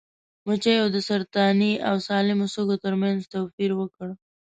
مچیو 0.45 0.85
د 0.95 0.97
سرطاني 1.07 1.73
او 1.87 1.95
سالمو 2.07 2.45
سږو 2.53 2.75
ترمنځ 2.83 3.19
توپیر 3.33 3.71
وکړ. 3.75 4.07